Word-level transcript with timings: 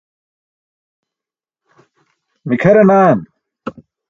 mikʰaranaan 2.47 3.19